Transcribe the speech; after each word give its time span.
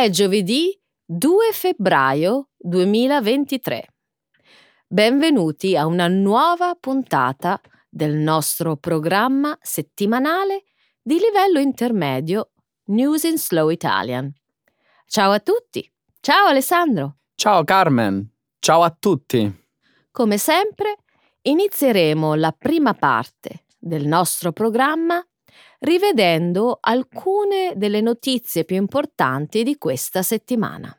È 0.00 0.10
giovedì 0.10 0.80
2 1.04 1.50
febbraio 1.50 2.50
2023. 2.56 3.84
Benvenuti 4.86 5.76
a 5.76 5.86
una 5.86 6.06
nuova 6.06 6.76
puntata 6.78 7.60
del 7.88 8.14
nostro 8.14 8.76
programma 8.76 9.58
settimanale 9.60 10.66
di 11.02 11.18
livello 11.18 11.58
intermedio 11.58 12.52
News 12.90 13.24
in 13.24 13.38
Slow 13.38 13.70
Italian. 13.70 14.32
Ciao 15.04 15.32
a 15.32 15.40
tutti. 15.40 15.92
Ciao 16.20 16.46
Alessandro. 16.46 17.16
Ciao 17.34 17.64
Carmen. 17.64 18.24
Ciao 18.60 18.82
a 18.82 18.96
tutti. 18.96 19.52
Come 20.12 20.38
sempre, 20.38 20.98
inizieremo 21.42 22.36
la 22.36 22.54
prima 22.56 22.94
parte 22.94 23.64
del 23.76 24.06
nostro 24.06 24.52
programma 24.52 25.20
rivedendo 25.80 26.78
alcune 26.80 27.74
delle 27.76 28.00
notizie 28.00 28.64
più 28.64 28.76
importanti 28.76 29.62
di 29.62 29.76
questa 29.76 30.22
settimana. 30.22 30.92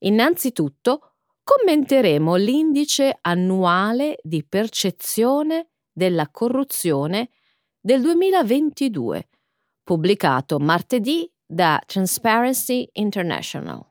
Innanzitutto 0.00 1.14
commenteremo 1.42 2.34
l'indice 2.36 3.16
annuale 3.20 4.18
di 4.22 4.44
percezione 4.44 5.70
della 5.90 6.28
corruzione 6.30 7.30
del 7.80 8.02
2022, 8.02 9.28
pubblicato 9.82 10.58
martedì 10.58 11.30
da 11.44 11.80
Transparency 11.84 12.88
International. 12.92 13.84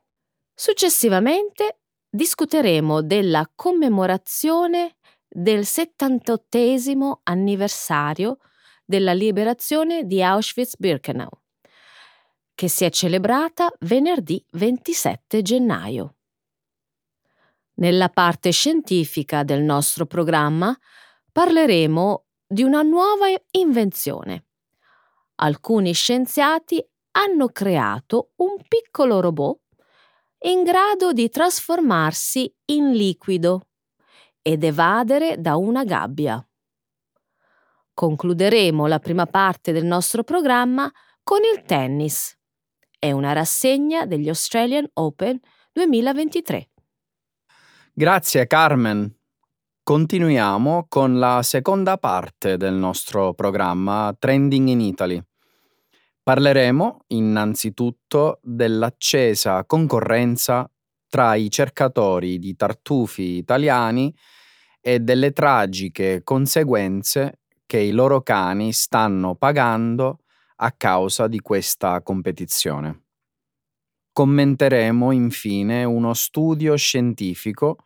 Successivamente 0.54 1.80
discuteremo 2.10 3.02
della 3.02 3.50
commemorazione 3.54 4.98
del 5.28 5.66
78 5.66 7.22
anniversario 7.24 8.38
della 8.88 9.12
liberazione 9.12 10.06
di 10.06 10.24
Auschwitz-Birkenau, 10.24 11.30
che 12.56 12.70
si 12.70 12.86
è 12.86 12.90
celebrata 12.90 13.70
venerdì 13.82 14.44
27 14.52 15.42
gennaio. 15.42 16.16
Nella 17.76 18.08
parte 18.08 18.52
scientifica 18.52 19.44
del 19.44 19.62
nostro 19.62 20.06
programma 20.06 20.76
parleremo 21.32 22.26
di 22.48 22.64
una 22.64 22.82
nuova 22.82 23.26
invenzione. 23.52 24.46
Alcuni 25.36 25.94
scienziati 25.94 26.84
hanno 27.12 27.50
creato 27.50 28.32
un 28.38 28.56
piccolo 28.68 29.20
robot 29.20 29.60
in 30.40 30.64
grado 30.64 31.12
di 31.12 31.30
trasformarsi 31.30 32.52
in 32.68 32.94
liquido 32.94 33.68
ed 34.42 34.64
evadere 34.64 35.36
da 35.40 35.58
una 35.58 35.84
gabbia. 35.84 36.47
Concluderemo 37.98 38.86
la 38.86 39.00
prima 39.00 39.26
parte 39.26 39.72
del 39.72 39.84
nostro 39.84 40.24
programma 40.24 40.88
con 41.24 41.40
il 41.52 41.64
tennis 41.64 42.38
e 43.00 43.12
una 43.12 43.34
rassegna 43.34 44.06
degli 44.06 44.28
Australian 44.28 44.88
Open 44.94 45.40
2023. 45.74 46.70
Grazie 47.92 48.46
Carmen. 48.46 49.12
Continuiamo 49.82 50.86
con 50.88 51.18
la 51.18 51.42
seconda 51.42 51.98
parte 51.98 52.56
del 52.56 52.76
nostro 52.76 53.34
programma 53.34 54.16
Trending 54.16 54.68
in 54.68 54.82
Italy. 54.82 55.20
Parleremo 56.22 57.06
innanzitutto 57.08 58.38
dell'accesa 58.44 59.66
concorrenza 59.66 60.70
tra 61.10 61.34
i 61.34 61.50
cercatori 61.50 62.38
di 62.38 62.56
tartufi 62.56 63.38
italiani 63.38 64.16
e 64.80 65.00
delle 65.00 65.32
tragiche 65.32 66.22
conseguenze 66.24 67.40
che 67.68 67.78
i 67.78 67.92
loro 67.92 68.22
cani 68.22 68.74
stanno 68.74 69.36
pagando 69.36 70.22
a 70.56 70.72
causa 70.72 71.28
di 71.28 71.40
questa 71.40 72.02
competizione. 72.02 73.04
Commenteremo 74.12 75.12
infine 75.12 75.84
uno 75.84 76.16
studio 76.16 76.76
scientifico 76.76 77.86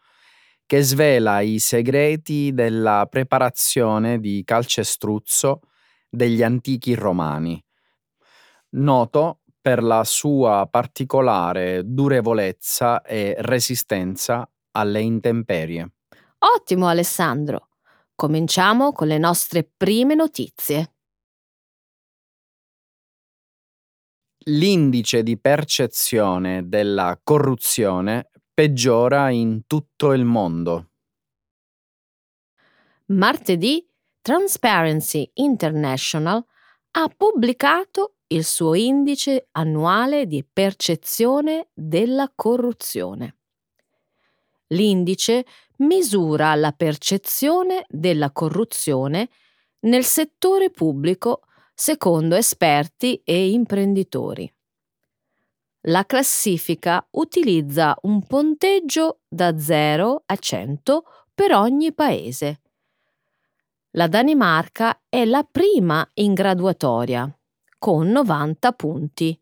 che 0.66 0.82
svela 0.84 1.42
i 1.42 1.60
segreti 1.60 2.54
della 2.54 3.06
preparazione 3.10 4.22
di 4.22 4.42
calcestruzzo 4.46 5.60
degli 6.10 6.42
antichi 6.42 6.94
romani, 6.94 7.62
noto 8.76 9.42
per 9.60 9.84
la 9.84 10.06
sua 10.06 10.68
particolare 10.72 11.82
durevolezza 11.84 13.02
e 13.02 13.36
resistenza 13.40 14.50
alle 14.72 15.02
intemperie. 15.02 15.92
Ottimo 16.38 16.88
Alessandro! 16.88 17.71
Cominciamo 18.22 18.92
con 18.92 19.08
le 19.08 19.18
nostre 19.18 19.64
prime 19.64 20.14
notizie. 20.14 20.94
L'indice 24.46 25.24
di 25.24 25.40
percezione 25.40 26.70
della 26.70 27.20
corruzione 27.24 28.30
peggiora 28.54 29.32
in 29.32 29.66
tutto 29.66 30.14
il 30.14 30.24
mondo. 30.24 30.92
Martedì 33.06 33.84
Transparency 34.22 35.28
International 35.38 36.46
ha 36.92 37.08
pubblicato 37.18 38.18
il 38.28 38.46
suo 38.46 38.76
indice 38.76 39.48
annuale 39.54 40.28
di 40.28 40.46
percezione 40.48 41.70
della 41.74 42.32
corruzione. 42.36 43.41
L'indice 44.72 45.46
misura 45.78 46.56
la 46.56 46.72
percezione 46.72 47.86
della 47.90 48.32
corruzione 48.32 49.30
nel 49.82 50.04
settore 50.06 50.70
pubblico 50.70 51.42
secondo 51.74 52.36
esperti 52.36 53.22
e 53.24 53.50
imprenditori. 53.50 54.52
La 55.86 56.06
classifica 56.06 57.06
utilizza 57.12 57.98
un 58.04 58.26
punteggio 58.26 59.22
da 59.28 59.58
0 59.58 60.24
a 60.26 60.36
100 60.36 61.04
per 61.34 61.54
ogni 61.54 61.92
paese. 61.92 62.62
La 63.92 64.08
Danimarca 64.08 65.02
è 65.10 65.26
la 65.26 65.44
prima 65.44 66.08
in 66.16 66.34
graduatoria, 66.34 67.30
con 67.80 68.10
90 68.10 68.72
punti. 68.74 69.42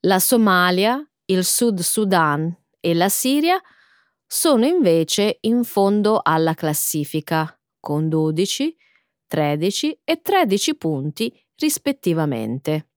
La 0.00 0.18
Somalia, 0.20 1.02
il 1.24 1.44
Sud 1.44 1.80
Sudan 1.80 2.54
e 2.80 2.94
la 2.94 3.08
Siria 3.08 3.60
sono 4.26 4.66
invece 4.66 5.38
in 5.42 5.64
fondo 5.64 6.20
alla 6.22 6.54
classifica, 6.54 7.58
con 7.80 8.08
12, 8.08 8.76
13 9.26 10.00
e 10.04 10.20
13 10.20 10.76
punti 10.76 11.46
rispettivamente. 11.56 12.88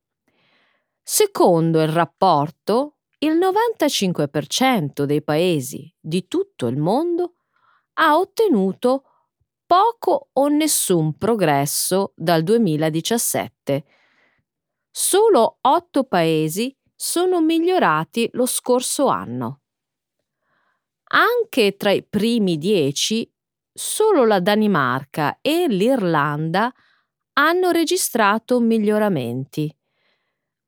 Secondo 1.02 1.82
il 1.82 1.88
rapporto, 1.88 2.98
il 3.20 3.38
95% 3.38 5.04
dei 5.04 5.24
paesi 5.24 5.94
di 6.00 6.28
tutto 6.28 6.68
il 6.68 6.78
mondo 6.78 7.36
ha 7.94 8.18
ottenuto 8.18 9.04
poco 9.66 10.30
o 10.34 10.48
nessun 10.48 11.18
progresso 11.18 12.14
dal 12.16 12.44
2017. 12.44 13.86
Solo 14.90 15.60
8 15.62 16.04
paesi 16.04 16.76
sono 16.94 17.42
migliorati 17.42 18.30
lo 18.34 18.46
scorso 18.46 19.08
anno. 19.08 19.61
Anche 21.14 21.76
tra 21.76 21.92
i 21.92 22.04
primi 22.04 22.58
dieci, 22.58 23.30
solo 23.74 24.26
la 24.26 24.40
Danimarca 24.40 25.40
e 25.42 25.68
l'Irlanda 25.68 26.72
hanno 27.34 27.72
registrato 27.72 28.60
miglioramenti, 28.60 29.74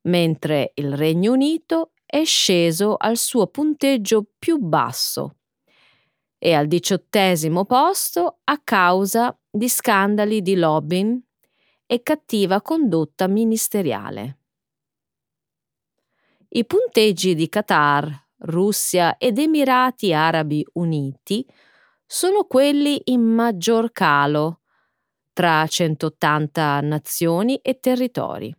mentre 0.02 0.72
il 0.74 0.94
Regno 0.94 1.32
Unito 1.32 1.92
è 2.04 2.24
sceso 2.24 2.96
al 2.96 3.16
suo 3.16 3.46
punteggio 3.46 4.26
più 4.38 4.58
basso 4.58 5.36
e 6.38 6.52
al 6.52 6.66
diciottesimo 6.66 7.64
posto 7.64 8.40
a 8.44 8.60
causa 8.62 9.36
di 9.50 9.68
scandali 9.68 10.42
di 10.42 10.56
lobbying 10.56 11.20
e 11.86 12.02
cattiva 12.02 12.60
condotta 12.60 13.26
ministeriale. 13.28 14.38
I 16.50 16.64
punteggi 16.66 17.34
di 17.34 17.48
Qatar, 17.48 18.23
Russia 18.38 19.16
ed 19.16 19.38
Emirati 19.38 20.12
Arabi 20.12 20.64
Uniti 20.74 21.46
sono 22.06 22.44
quelli 22.44 23.00
in 23.04 23.22
maggior 23.22 23.92
calo 23.92 24.60
tra 25.32 25.66
180 25.66 26.80
nazioni 26.82 27.56
e 27.56 27.78
territori. 27.80 28.54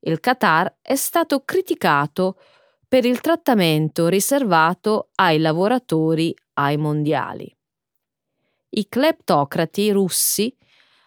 Il 0.00 0.20
Qatar 0.20 0.78
è 0.82 0.94
stato 0.94 1.42
criticato 1.44 2.38
per 2.86 3.04
il 3.04 3.20
trattamento 3.20 4.06
riservato 4.06 5.10
ai 5.16 5.38
lavoratori 5.38 6.34
ai 6.54 6.76
mondiali. 6.76 7.52
I 8.70 8.88
cleptocrati 8.88 9.90
russi 9.90 10.54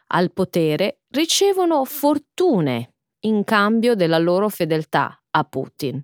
al 0.07 0.33
potere 0.33 1.01
ricevono 1.10 1.86
fortune 1.86 2.95
in 3.21 3.44
cambio 3.44 3.95
della 3.95 4.18
loro 4.18 4.50
fedeltà 4.50 5.21
a 5.31 5.44
Putin 5.44 6.04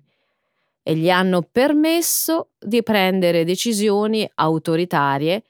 e 0.88 0.94
gli 0.94 1.10
hanno 1.10 1.42
permesso 1.42 2.50
di 2.56 2.80
prendere 2.84 3.44
decisioni 3.44 4.30
autoritarie 4.36 5.42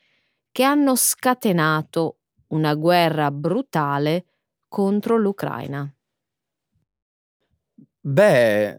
che 0.50 0.62
hanno 0.62 0.96
scatenato 0.96 2.20
una 2.48 2.72
guerra 2.72 3.30
brutale 3.30 4.24
contro 4.66 5.18
l'Ucraina. 5.18 5.94
Beh, 8.00 8.78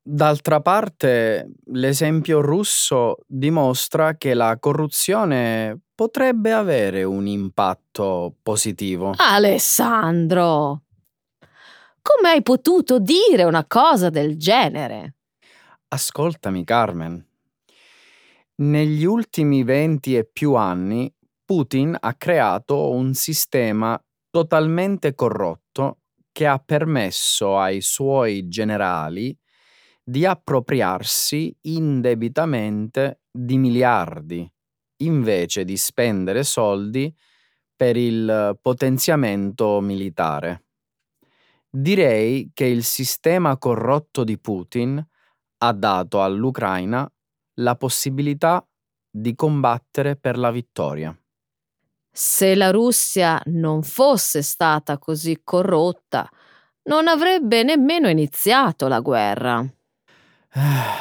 d'altra 0.00 0.60
parte, 0.60 1.50
l'esempio 1.72 2.40
russo 2.40 3.16
dimostra 3.26 4.14
che 4.14 4.34
la 4.34 4.56
corruzione 4.60 5.76
potrebbe 5.92 6.52
avere 6.52 7.02
un 7.02 7.26
impatto 7.26 8.36
positivo. 8.44 9.12
Alessandro! 9.16 10.82
Come 12.00 12.28
hai 12.28 12.42
potuto 12.42 13.00
dire 13.00 13.42
una 13.42 13.64
cosa 13.66 14.08
del 14.08 14.36
genere? 14.36 15.15
Ascoltami, 15.88 16.64
Carmen. 16.64 17.24
Negli 18.56 19.04
ultimi 19.04 19.62
venti 19.62 20.16
e 20.16 20.24
più 20.24 20.54
anni 20.54 21.12
Putin 21.44 21.96
ha 22.00 22.14
creato 22.14 22.90
un 22.90 23.14
sistema 23.14 23.96
totalmente 24.28 25.14
corrotto 25.14 26.00
che 26.32 26.46
ha 26.48 26.58
permesso 26.58 27.56
ai 27.56 27.80
suoi 27.82 28.48
generali 28.48 29.36
di 30.02 30.26
appropriarsi 30.26 31.56
indebitamente 31.62 33.20
di 33.30 33.56
miliardi 33.56 34.50
invece 35.02 35.64
di 35.64 35.76
spendere 35.76 36.42
soldi 36.42 37.14
per 37.76 37.96
il 37.96 38.58
potenziamento 38.60 39.80
militare. 39.80 40.64
Direi 41.70 42.50
che 42.52 42.64
il 42.64 42.82
sistema 42.82 43.56
corrotto 43.56 44.24
di 44.24 44.36
Putin 44.38 45.06
ha 45.58 45.72
dato 45.72 46.22
all'Ucraina 46.22 47.10
la 47.54 47.76
possibilità 47.76 48.66
di 49.10 49.34
combattere 49.34 50.16
per 50.16 50.36
la 50.36 50.50
vittoria. 50.50 51.16
Se 52.10 52.54
la 52.54 52.70
Russia 52.70 53.40
non 53.46 53.82
fosse 53.82 54.42
stata 54.42 54.98
così 54.98 55.40
corrotta, 55.42 56.28
non 56.84 57.08
avrebbe 57.08 57.62
nemmeno 57.62 58.08
iniziato 58.08 58.88
la 58.88 59.00
guerra. 59.00 59.64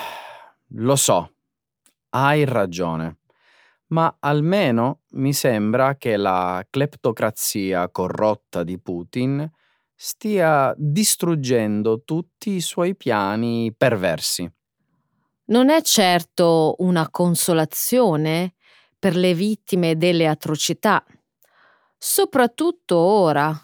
Lo 0.69 0.95
so, 0.95 1.35
hai 2.09 2.43
ragione, 2.43 3.19
ma 3.87 4.15
almeno 4.19 5.01
mi 5.11 5.31
sembra 5.31 5.95
che 5.95 6.17
la 6.17 6.65
cleptocrazia 6.69 7.89
corrotta 7.89 8.63
di 8.63 8.79
Putin 8.79 9.49
stia 9.95 10.73
distruggendo 10.77 12.03
tutti 12.03 12.51
i 12.51 12.61
suoi 12.61 12.95
piani 12.95 13.73
perversi. 13.75 14.51
Non 15.45 15.69
è 15.69 15.81
certo 15.81 16.75
una 16.79 17.09
consolazione 17.09 18.55
per 18.99 19.15
le 19.15 19.33
vittime 19.33 19.95
delle 19.95 20.27
atrocità, 20.27 21.03
soprattutto 21.97 22.97
ora, 22.97 23.55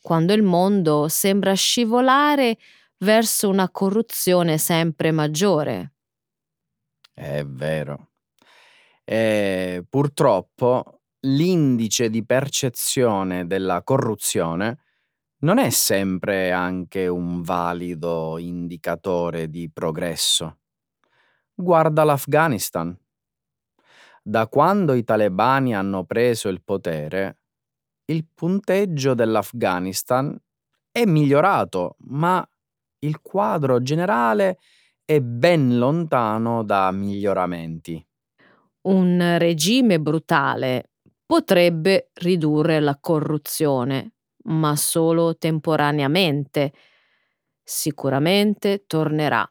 quando 0.00 0.32
il 0.32 0.42
mondo 0.42 1.08
sembra 1.08 1.54
scivolare 1.54 2.56
verso 2.98 3.48
una 3.48 3.70
corruzione 3.70 4.58
sempre 4.58 5.10
maggiore. 5.10 5.94
È 7.12 7.44
vero. 7.44 8.10
E 9.04 9.84
purtroppo 9.88 11.00
l'indice 11.20 12.10
di 12.10 12.24
percezione 12.24 13.46
della 13.46 13.82
corruzione 13.82 14.83
non 15.44 15.58
è 15.58 15.68
sempre 15.68 16.52
anche 16.52 17.06
un 17.06 17.42
valido 17.42 18.38
indicatore 18.38 19.50
di 19.50 19.70
progresso. 19.70 20.60
Guarda 21.54 22.02
l'Afghanistan. 22.02 22.98
Da 24.22 24.48
quando 24.48 24.94
i 24.94 25.04
talebani 25.04 25.74
hanno 25.74 26.04
preso 26.04 26.48
il 26.48 26.62
potere, 26.62 27.40
il 28.06 28.26
punteggio 28.32 29.12
dell'Afghanistan 29.12 30.34
è 30.90 31.04
migliorato, 31.04 31.96
ma 32.06 32.42
il 33.00 33.20
quadro 33.20 33.82
generale 33.82 34.58
è 35.04 35.20
ben 35.20 35.76
lontano 35.76 36.62
da 36.64 36.90
miglioramenti. 36.90 38.02
Un 38.86 39.36
regime 39.38 40.00
brutale 40.00 40.92
potrebbe 41.26 42.10
ridurre 42.14 42.80
la 42.80 42.96
corruzione, 42.98 44.13
ma 44.44 44.76
solo 44.76 45.36
temporaneamente. 45.36 46.72
Sicuramente 47.62 48.84
tornerà. 48.86 49.48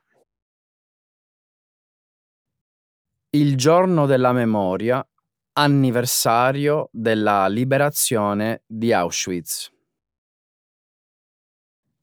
Il 3.31 3.57
giorno 3.57 4.05
della 4.05 4.31
memoria, 4.31 5.05
anniversario 5.53 6.89
della 6.91 7.47
liberazione 7.47 8.63
di 8.67 8.93
Auschwitz. 8.93 9.71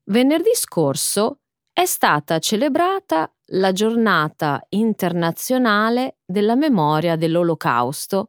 Venerdì 0.04 0.50
scorso 0.54 1.40
è 1.72 1.84
stata 1.84 2.40
celebrata 2.40 3.32
la 3.52 3.72
giornata 3.72 4.60
internazionale 4.70 6.18
della 6.24 6.56
memoria 6.56 7.16
dell'Olocausto 7.16 8.26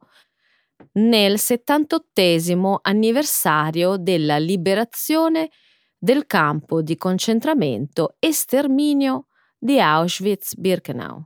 nel 0.93 1.39
78 1.39 2.79
anniversario 2.81 3.97
della 3.97 4.37
liberazione 4.37 5.49
del 5.97 6.25
campo 6.25 6.81
di 6.81 6.95
concentramento 6.95 8.15
e 8.19 8.31
sterminio 8.31 9.27
di 9.57 9.79
Auschwitz-Birkenau. 9.79 11.23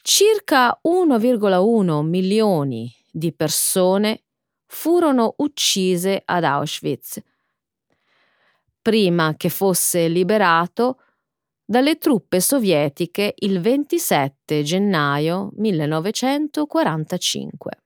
Circa 0.00 0.80
1,1 0.86 2.02
milioni 2.02 2.92
di 3.10 3.34
persone 3.34 4.24
furono 4.66 5.34
uccise 5.38 6.22
ad 6.24 6.44
Auschwitz 6.44 7.20
prima 8.82 9.34
che 9.36 9.48
fosse 9.48 10.08
liberato 10.08 10.98
dalle 11.64 11.96
truppe 11.96 12.40
sovietiche 12.40 13.32
il 13.36 13.60
27 13.60 14.64
gennaio 14.64 15.50
1945. 15.54 17.81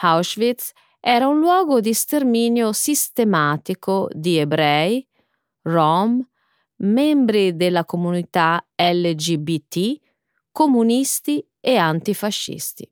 Auschwitz 0.00 0.72
era 1.00 1.26
un 1.26 1.38
luogo 1.38 1.80
di 1.80 1.92
sterminio 1.92 2.72
sistematico 2.72 4.08
di 4.12 4.38
ebrei, 4.38 5.06
rom, 5.62 6.24
membri 6.76 7.56
della 7.56 7.84
comunità 7.84 8.64
LGBT, 8.76 10.00
comunisti 10.52 11.44
e 11.60 11.76
antifascisti. 11.76 12.88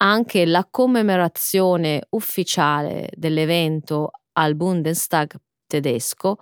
Anche 0.00 0.46
la 0.46 0.66
commemorazione 0.70 2.06
ufficiale 2.10 3.10
dell'evento 3.14 4.10
al 4.32 4.54
Bundestag 4.54 5.34
tedesco 5.66 6.38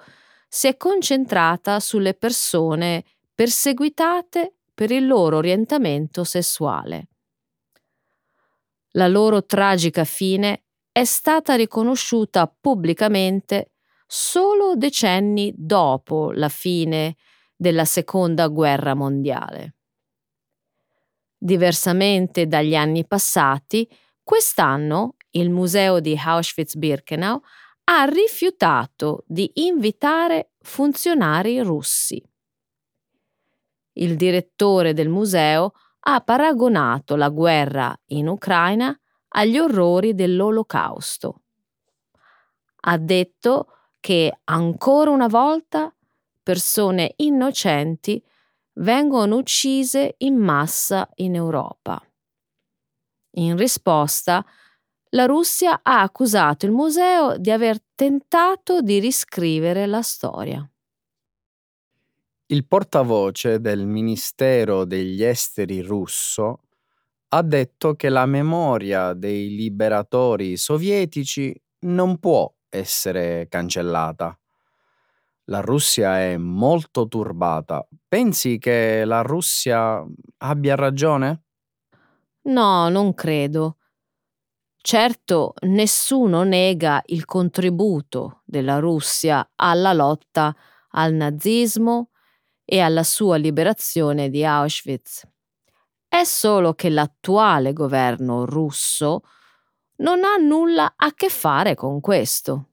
si 0.48 0.68
è 0.68 0.76
concentrata 0.76 1.80
sulle 1.80 2.14
persone 2.14 3.04
perseguitate 3.34 4.56
per 4.74 4.90
il 4.90 5.06
loro 5.06 5.38
orientamento 5.38 6.22
sessuale. 6.22 7.08
La 8.96 9.08
loro 9.08 9.44
tragica 9.44 10.04
fine 10.04 10.64
è 10.90 11.04
stata 11.04 11.54
riconosciuta 11.54 12.46
pubblicamente 12.46 13.72
solo 14.06 14.74
decenni 14.74 15.52
dopo 15.54 16.32
la 16.32 16.48
fine 16.48 17.16
della 17.54 17.84
Seconda 17.84 18.48
Guerra 18.48 18.94
Mondiale. 18.94 19.74
Diversamente 21.36 22.46
dagli 22.46 22.74
anni 22.74 23.06
passati, 23.06 23.86
quest'anno 24.22 25.16
il 25.32 25.50
Museo 25.50 26.00
di 26.00 26.18
Auschwitz-Birkenau 26.18 27.40
ha 27.84 28.04
rifiutato 28.04 29.24
di 29.26 29.50
invitare 29.56 30.52
funzionari 30.60 31.60
russi. 31.60 32.22
Il 33.92 34.16
direttore 34.16 34.94
del 34.94 35.10
museo 35.10 35.72
ha 36.08 36.20
paragonato 36.20 37.16
la 37.16 37.28
guerra 37.30 37.94
in 38.06 38.28
Ucraina 38.28 38.96
agli 39.28 39.58
orrori 39.58 40.14
dell'Olocausto. 40.14 41.42
Ha 42.82 42.96
detto 42.96 43.66
che 43.98 44.40
ancora 44.44 45.10
una 45.10 45.26
volta 45.26 45.92
persone 46.42 47.14
innocenti 47.16 48.22
vengono 48.74 49.36
uccise 49.36 50.14
in 50.18 50.36
massa 50.36 51.08
in 51.16 51.34
Europa. 51.34 52.00
In 53.38 53.56
risposta, 53.56 54.44
la 55.10 55.24
Russia 55.24 55.80
ha 55.82 56.02
accusato 56.02 56.66
il 56.66 56.72
museo 56.72 57.36
di 57.36 57.50
aver 57.50 57.82
tentato 57.96 58.80
di 58.80 59.00
riscrivere 59.00 59.86
la 59.86 60.02
storia. 60.02 60.68
Il 62.48 62.64
portavoce 62.64 63.60
del 63.60 63.86
Ministero 63.86 64.84
degli 64.84 65.24
Esteri 65.24 65.80
russo 65.80 66.60
ha 67.30 67.42
detto 67.42 67.96
che 67.96 68.08
la 68.08 68.24
memoria 68.24 69.14
dei 69.14 69.48
liberatori 69.48 70.56
sovietici 70.56 71.52
non 71.80 72.20
può 72.20 72.48
essere 72.68 73.48
cancellata. 73.48 74.38
La 75.46 75.60
Russia 75.60 76.20
è 76.20 76.36
molto 76.36 77.08
turbata. 77.08 77.84
Pensi 78.06 78.58
che 78.58 79.04
la 79.04 79.22
Russia 79.22 80.04
abbia 80.38 80.76
ragione? 80.76 81.42
No, 82.42 82.88
non 82.88 83.12
credo. 83.14 83.78
Certo, 84.76 85.54
nessuno 85.62 86.44
nega 86.44 87.02
il 87.06 87.24
contributo 87.24 88.42
della 88.44 88.78
Russia 88.78 89.50
alla 89.56 89.92
lotta 89.92 90.54
al 90.90 91.12
nazismo 91.12 92.10
e 92.68 92.80
alla 92.80 93.04
sua 93.04 93.36
liberazione 93.36 94.28
di 94.28 94.44
Auschwitz. 94.44 95.26
È 96.08 96.24
solo 96.24 96.74
che 96.74 96.90
l'attuale 96.90 97.72
governo 97.72 98.44
russo 98.44 99.22
non 99.98 100.24
ha 100.24 100.36
nulla 100.36 100.94
a 100.96 101.14
che 101.14 101.28
fare 101.28 101.74
con 101.74 102.00
questo. 102.00 102.70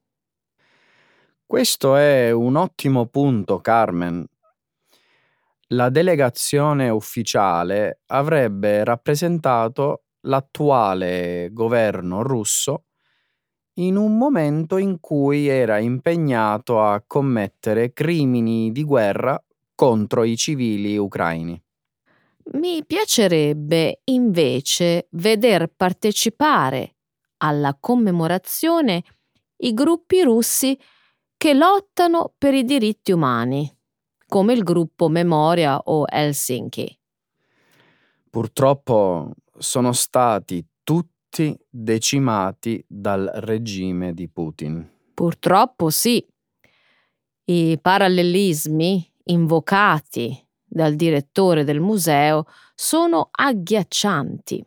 Questo 1.46 1.94
è 1.94 2.32
un 2.32 2.56
ottimo 2.56 3.06
punto, 3.06 3.60
Carmen. 3.60 4.26
La 5.68 5.88
delegazione 5.90 6.88
ufficiale 6.88 8.00
avrebbe 8.06 8.82
rappresentato 8.82 10.04
l'attuale 10.22 11.50
governo 11.52 12.22
russo 12.22 12.84
in 13.74 13.96
un 13.96 14.16
momento 14.16 14.76
in 14.78 15.00
cui 15.00 15.48
era 15.48 15.78
impegnato 15.78 16.80
a 16.82 17.02
commettere 17.06 17.92
crimini 17.92 18.72
di 18.72 18.84
guerra 18.84 19.42
contro 19.74 20.24
i 20.24 20.36
civili 20.36 20.96
ucraini. 20.96 21.60
Mi 22.52 22.84
piacerebbe 22.84 24.00
invece 24.04 25.08
veder 25.12 25.72
partecipare 25.74 26.96
alla 27.38 27.76
commemorazione 27.78 29.02
i 29.58 29.72
gruppi 29.72 30.22
russi 30.22 30.78
che 31.36 31.54
lottano 31.54 32.34
per 32.36 32.54
i 32.54 32.64
diritti 32.64 33.12
umani, 33.12 33.70
come 34.26 34.52
il 34.52 34.62
gruppo 34.62 35.08
Memoria 35.08 35.78
o 35.78 36.04
Helsinki. 36.08 36.98
Purtroppo 38.30 39.30
sono 39.56 39.92
stati 39.92 40.64
tutti 40.82 41.56
decimati 41.68 42.84
dal 42.86 43.30
regime 43.36 44.12
di 44.12 44.28
Putin. 44.28 44.90
Purtroppo 45.14 45.90
sì. 45.90 46.24
I 47.46 47.78
parallelismi 47.80 49.12
invocati 49.24 50.46
dal 50.64 50.94
direttore 50.94 51.64
del 51.64 51.80
museo 51.80 52.46
sono 52.74 53.28
agghiaccianti. 53.30 54.64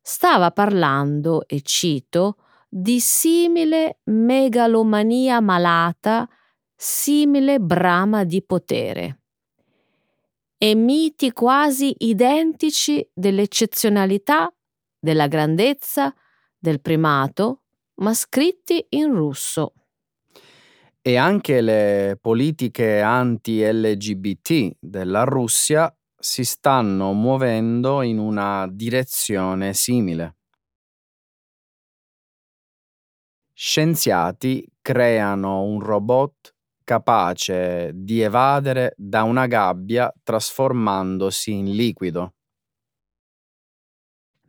Stava 0.00 0.50
parlando, 0.50 1.46
e 1.46 1.62
cito, 1.62 2.36
di 2.68 3.00
simile 3.00 4.00
megalomania 4.04 5.40
malata, 5.40 6.28
simile 6.74 7.58
brama 7.58 8.24
di 8.24 8.42
potere 8.42 9.20
e 10.58 10.74
miti 10.74 11.32
quasi 11.32 11.94
identici 11.98 13.06
dell'eccezionalità, 13.12 14.52
della 14.98 15.26
grandezza, 15.26 16.14
del 16.58 16.80
primato, 16.80 17.62
ma 17.96 18.14
scritti 18.14 18.84
in 18.90 19.14
russo. 19.14 19.72
E 21.06 21.16
anche 21.16 21.60
le 21.60 22.18
politiche 22.20 23.00
anti-LGBT 23.00 24.78
della 24.80 25.22
Russia 25.22 25.96
si 26.18 26.44
stanno 26.44 27.12
muovendo 27.12 28.02
in 28.02 28.18
una 28.18 28.66
direzione 28.68 29.72
simile. 29.72 30.38
Scienziati 33.52 34.68
creano 34.82 35.62
un 35.62 35.78
robot 35.78 36.56
capace 36.82 37.92
di 37.94 38.20
evadere 38.22 38.92
da 38.96 39.22
una 39.22 39.46
gabbia 39.46 40.12
trasformandosi 40.24 41.52
in 41.52 41.70
liquido. 41.70 42.34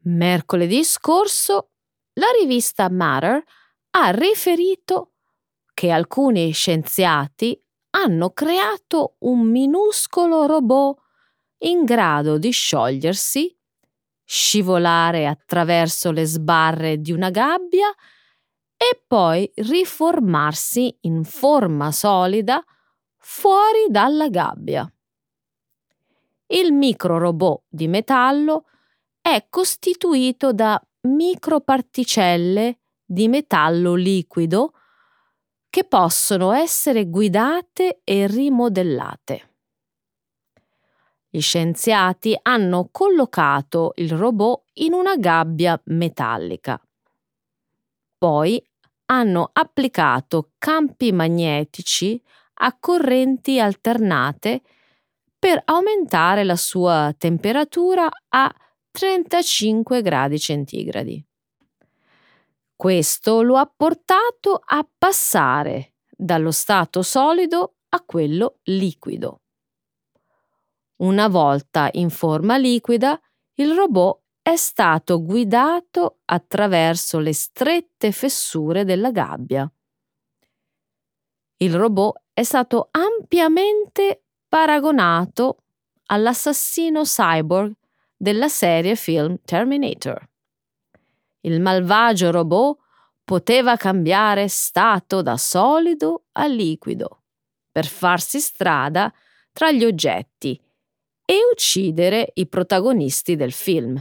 Mercoledì 0.05 0.83
scorso 0.83 1.69
la 2.13 2.29
rivista 2.41 2.89
Matter 2.89 3.43
ha 3.91 4.09
riferito 4.09 5.11
che 5.77 5.91
alcuni 5.91 6.49
scienziati 6.53 7.63
hanno 7.91 8.31
creato 8.31 9.17
un 9.19 9.47
minuscolo 9.47 10.47
robot 10.47 10.97
in 11.59 11.83
grado 11.83 12.39
di 12.39 12.49
sciogliersi, 12.49 13.55
scivolare 14.23 15.27
attraverso 15.27 16.09
le 16.09 16.25
sbarre 16.25 16.99
di 16.99 17.11
una 17.11 17.29
gabbia 17.29 17.93
e 18.75 19.03
poi 19.05 19.51
riformarsi 19.53 20.97
in 21.01 21.23
forma 21.23 21.91
solida 21.91 22.59
fuori 23.15 23.85
dalla 23.87 24.29
gabbia. 24.29 24.91
Il 26.47 26.73
microrobot 26.73 27.65
di 27.67 27.87
metallo 27.87 28.65
è 29.21 29.45
costituito 29.47 30.53
da 30.53 30.81
microparticelle 31.01 32.79
di 33.05 33.27
metallo 33.27 33.93
liquido 33.93 34.71
che 35.77 35.83
possono 35.83 36.53
essere 36.53 37.05
guidate 37.05 38.01
e 38.03 38.25
rimodellate. 38.25 39.57
Gli 41.29 41.39
scienziati 41.39 42.35
hanno 42.41 42.89
collocato 42.91 43.91
il 43.97 44.09
robot 44.09 44.63
in 44.79 44.93
una 44.93 45.15
gabbia 45.17 45.79
metallica. 45.85 46.81
Poi 48.17 48.59
hanno 49.05 49.51
applicato 49.53 50.53
campi 50.57 51.11
magnetici 51.11 52.19
a 52.55 52.75
correnti 52.79 53.59
alternate 53.59 54.63
per 55.37 55.61
aumentare 55.63 56.43
la 56.43 56.55
sua 56.55 57.13
temperatura 57.15 58.09
a 58.29 58.51
35 58.89 60.01
gradi 60.01 60.39
centigradi. 60.39 61.26
Questo 62.77 63.41
lo 63.41 63.55
ha 63.55 63.65
portato 63.65 64.61
a 64.63 64.87
passare 64.97 65.95
dallo 66.15 66.51
stato 66.51 67.01
solido 67.01 67.77
a 67.89 68.03
quello 68.05 68.59
liquido. 68.65 69.41
Una 70.97 71.27
volta 71.27 71.89
in 71.93 72.11
forma 72.11 72.55
liquida, 72.57 73.19
il 73.55 73.73
robot 73.73 74.21
è 74.43 74.55
stato 74.55 75.23
guidato 75.23 76.19
attraverso 76.25 77.17
le 77.17 77.33
strette 77.33 78.11
fessure 78.11 78.85
della 78.85 79.09
gabbia. 79.09 79.67
Il 81.57 81.73
robot 81.73 82.21
è 82.31 82.43
stato 82.43 82.89
ampiamente 82.91 84.25
paragonato 84.47 85.63
all'assassino 86.05 87.01
cyborg 87.01 87.73
della 88.15 88.49
serie 88.49 88.95
film 88.95 89.39
Terminator. 89.43 90.29
Il 91.47 91.61
malvagio 91.61 92.29
robot 92.29 92.77
poteva 93.23 93.77
cambiare 93.77 94.49
stato 94.49 95.21
da 95.21 95.37
solido 95.37 96.25
a 96.33 96.45
liquido 96.45 97.23
per 97.71 97.85
farsi 97.85 98.41
strada 98.41 99.13
tra 99.53 99.71
gli 99.71 99.85
oggetti 99.85 100.61
e 101.23 101.35
uccidere 101.49 102.31
i 102.33 102.47
protagonisti 102.47 103.37
del 103.37 103.53
film. 103.53 103.95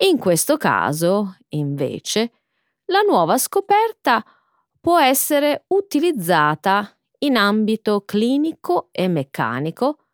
In 0.00 0.18
questo 0.18 0.56
caso, 0.56 1.36
invece, 1.50 2.32
la 2.86 3.00
nuova 3.02 3.36
scoperta 3.36 4.24
può 4.80 4.98
essere 4.98 5.64
utilizzata 5.68 6.90
in 7.18 7.36
ambito 7.36 8.04
clinico 8.06 8.88
e 8.92 9.08
meccanico 9.08 10.06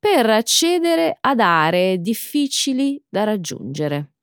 per 0.00 0.28
accedere 0.30 1.16
ad 1.20 1.38
aree 1.38 2.00
difficili 2.00 3.00
da 3.08 3.22
raggiungere. 3.22 4.14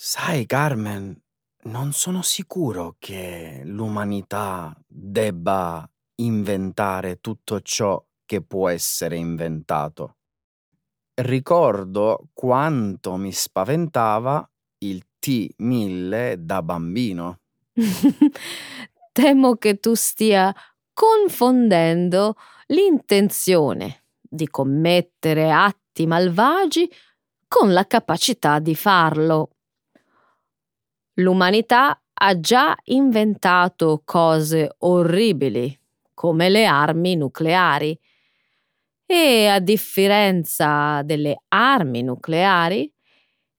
Sai, 0.00 0.46
Carmen, 0.46 1.20
non 1.64 1.92
sono 1.92 2.22
sicuro 2.22 2.94
che 2.98 3.62
l'umanità 3.64 4.72
debba 4.86 5.88
inventare 6.20 7.20
tutto 7.20 7.60
ciò 7.60 8.02
che 8.24 8.42
può 8.42 8.68
essere 8.68 9.16
inventato 9.16 10.18
ricordo 11.22 12.28
quanto 12.32 13.16
mi 13.16 13.32
spaventava 13.32 14.48
il 14.78 15.04
T1000 15.20 16.34
da 16.34 16.62
bambino. 16.62 17.40
Temo 19.12 19.56
che 19.56 19.78
tu 19.80 19.94
stia 19.94 20.54
confondendo 20.92 22.36
l'intenzione 22.66 24.04
di 24.20 24.48
commettere 24.48 25.50
atti 25.50 26.06
malvagi 26.06 26.90
con 27.48 27.72
la 27.72 27.86
capacità 27.86 28.58
di 28.58 28.74
farlo. 28.74 29.50
L'umanità 31.18 32.00
ha 32.12 32.40
già 32.40 32.76
inventato 32.84 34.02
cose 34.04 34.74
orribili, 34.78 35.76
come 36.14 36.48
le 36.48 36.64
armi 36.66 37.16
nucleari, 37.16 37.98
e 39.04 39.46
a 39.46 39.58
differenza 39.58 41.02
delle 41.02 41.42
armi 41.48 42.02
nucleari, 42.02 42.92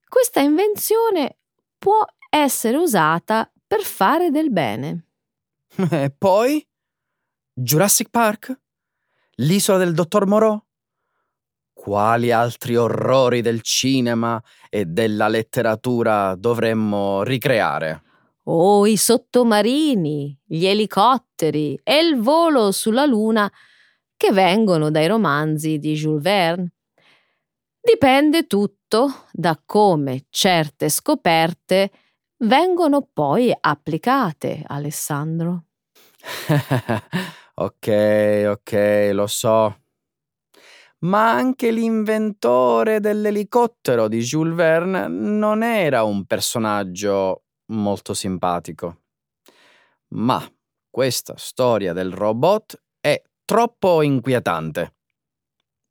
questa 0.08 0.40
invenzione 0.40 1.38
può 1.76 2.04
essere 2.28 2.76
usata 2.76 3.50
per 3.66 3.80
fare 3.80 4.30
del 4.30 4.50
bene. 4.50 5.06
E 5.90 6.12
poi? 6.16 6.66
Jurassic 7.52 8.10
Park? 8.10 8.58
L'isola 9.36 9.78
del 9.78 9.92
dottor 9.94 10.26
Moreau? 10.26 10.64
Quali 11.80 12.30
altri 12.30 12.76
orrori 12.76 13.40
del 13.40 13.62
cinema 13.62 14.40
e 14.68 14.84
della 14.84 15.28
letteratura 15.28 16.34
dovremmo 16.34 17.22
ricreare? 17.22 18.02
o 18.52 18.86
i 18.86 18.96
sottomarini, 18.96 20.36
gli 20.44 20.66
elicotteri 20.66 21.78
e 21.82 21.98
il 21.98 22.20
volo 22.20 22.72
sulla 22.72 23.04
Luna 23.04 23.50
che 24.16 24.32
vengono 24.32 24.90
dai 24.90 25.06
romanzi 25.06 25.78
di 25.78 25.94
Jules 25.94 26.22
Verne. 26.22 26.72
Dipende 27.80 28.46
tutto 28.46 29.26
da 29.32 29.58
come 29.64 30.26
certe 30.28 30.88
scoperte 30.88 31.90
vengono 32.38 33.08
poi 33.10 33.54
applicate, 33.58 34.62
Alessandro. 34.66 35.64
ok, 37.54 38.44
ok, 38.48 39.10
lo 39.12 39.26
so. 39.26 39.74
Ma 41.00 41.30
anche 41.30 41.70
l'inventore 41.70 43.00
dell'elicottero 43.00 44.06
di 44.06 44.20
Jules 44.20 44.54
Verne 44.54 45.08
non 45.08 45.62
era 45.62 46.02
un 46.02 46.26
personaggio 46.26 47.44
molto 47.66 48.12
simpatico. 48.12 49.00
Ma 50.08 50.42
questa 50.90 51.34
storia 51.36 51.92
del 51.92 52.12
robot 52.12 52.80
è 53.00 53.22
troppo 53.44 54.02
inquietante. 54.02 54.94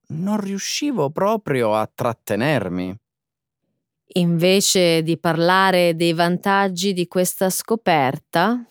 Non 0.09 0.39
riuscivo 0.39 1.09
proprio 1.09 1.73
a 1.73 1.89
trattenermi. 1.91 2.95
Invece 4.13 5.03
di 5.03 5.17
parlare 5.19 5.95
dei 5.95 6.13
vantaggi 6.13 6.93
di 6.93 7.07
questa 7.07 7.49
scoperta? 7.49 8.63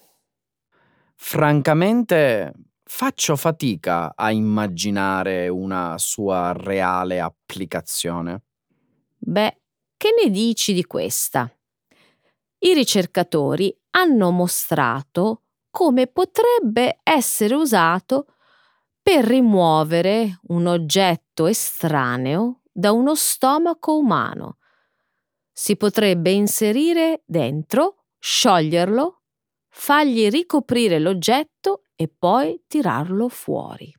Francamente, 1.15 2.53
faccio 2.89 3.37
fatica 3.37 4.15
a 4.17 4.33
immaginare 4.33 5.49
una 5.49 5.99
sua 5.99 6.53
reale 6.53 7.21
applicazione. 7.21 8.45
Beh, 9.19 9.61
che 9.97 10.15
ne 10.21 10.31
dici 10.31 10.73
di 10.73 10.85
questa? 10.85 11.53
I 12.61 12.73
ricercatori 12.73 13.77
hanno 13.91 14.31
mostrato 14.31 15.43
come 15.71 16.07
potrebbe 16.07 17.01
essere 17.03 17.55
usato 17.55 18.35
per 19.03 19.25
rimuovere 19.25 20.41
un 20.49 20.67
oggetto 20.67 21.47
estraneo 21.47 22.63
da 22.73 22.91
uno 22.93 23.15
stomaco 23.15 23.99
umano. 23.99 24.57
Si 25.53 25.77
potrebbe 25.77 26.31
inserire 26.31 27.23
dentro, 27.27 28.07
scioglierlo, 28.19 29.23
fargli 29.69 30.29
ricoprire 30.31 30.99
l'oggetto 30.99 31.83
e 32.01 32.07
poi 32.07 32.63
tirarlo 32.69 33.29
fuori. 33.29 33.93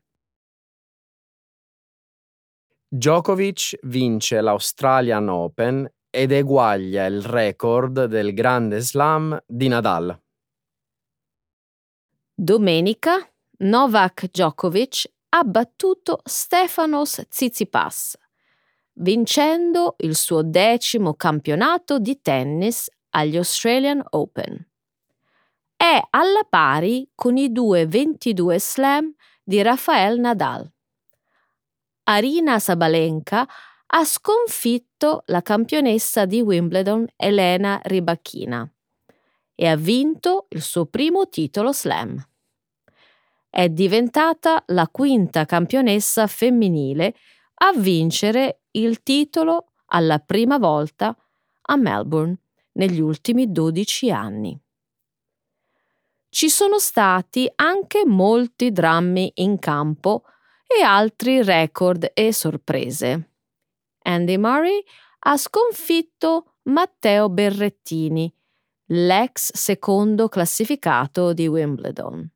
Djokovic 2.88 3.78
vince 3.84 4.40
l'Australian 4.40 5.28
Open 5.28 5.86
ed 6.10 6.32
eguaglia 6.32 7.06
il 7.06 7.22
record 7.22 8.06
del 8.06 8.34
Grande 8.34 8.80
Slam 8.80 9.38
di 9.46 9.68
Nadal. 9.68 10.18
Domenica 12.34 13.30
Novak 13.58 14.30
Djokovic 14.32 15.12
ha 15.32 15.44
battuto 15.44 16.22
Stefanos 16.24 17.26
Tsitsipas, 17.28 18.18
vincendo 18.94 19.96
il 19.98 20.16
suo 20.16 20.42
decimo 20.42 21.16
campionato 21.16 22.00
di 22.00 22.22
tennis 22.22 22.90
agli 23.10 23.36
Australian 23.36 24.02
Open. 24.12 24.69
È 25.82 26.06
alla 26.10 26.44
pari 26.44 27.10
con 27.16 27.38
i 27.38 27.54
due 27.54 27.88
22 27.88 28.60
slam 28.60 29.14
di 29.42 29.62
Rafael 29.62 30.20
Nadal. 30.20 30.70
Arina 32.04 32.60
Sabalenka 32.60 33.48
ha 33.86 34.04
sconfitto 34.04 35.24
la 35.28 35.42
campionessa 35.42 36.26
di 36.26 36.42
Wimbledon 36.42 37.08
Elena 37.16 37.80
Rybakina 37.82 38.70
e 39.56 39.68
ha 39.68 39.78
vinto 39.78 40.48
il 40.50 40.62
suo 40.62 40.86
primo 40.86 41.30
titolo 41.30 41.72
slam. 41.72 42.22
È 43.50 43.70
diventata 43.70 44.62
la 44.68 44.90
quinta 44.90 45.46
campionessa 45.46 46.28
femminile 46.28 47.16
a 47.54 47.72
vincere 47.74 48.64
il 48.72 49.02
titolo 49.02 49.72
alla 49.86 50.20
prima 50.20 50.58
volta 50.58 51.16
a 51.62 51.76
Melbourne 51.78 52.38
negli 52.74 53.00
ultimi 53.00 53.50
12 53.50 54.12
anni. 54.12 54.62
Ci 56.32 56.48
sono 56.48 56.78
stati 56.78 57.52
anche 57.56 58.06
molti 58.06 58.72
drammi 58.72 59.32
in 59.36 59.58
campo 59.58 60.24
e 60.68 60.84
altri 60.84 61.42
record 61.42 62.12
e 62.14 62.32
sorprese. 62.32 63.32
Andy 64.04 64.38
Murray 64.38 64.84
ha 65.22 65.38
sconfitto 65.38 66.58
Matteo 66.64 67.30
Berrettini, 67.30 68.32
l'ex 68.92 69.54
secondo 69.54 70.30
classificato 70.30 71.34
di 71.34 71.48
Wimbledon. 71.48 72.30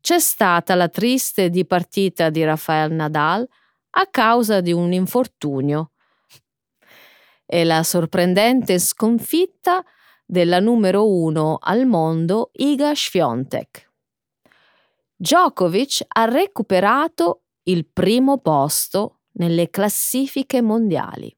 C'è 0.00 0.18
stata 0.18 0.74
la 0.74 0.88
triste 0.88 1.50
dipartita 1.50 2.30
di 2.30 2.42
Rafael 2.42 2.90
Nadal 2.90 3.48
a 3.90 4.06
causa 4.06 4.60
di 4.60 4.72
un 4.72 4.92
infortunio 4.92 5.92
e 7.46 7.64
la 7.64 7.84
sorprendente 7.84 8.78
sconfitta 8.80 9.84
della 10.30 10.60
numero 10.60 11.08
uno 11.08 11.58
al 11.60 11.86
mondo 11.86 12.50
Iga 12.52 12.94
Swiatek. 12.94 13.90
Djokovic 15.16 16.04
ha 16.06 16.24
recuperato 16.26 17.46
il 17.64 17.84
primo 17.84 18.38
posto 18.38 19.22
nelle 19.32 19.70
classifiche 19.70 20.62
mondiali. 20.62 21.36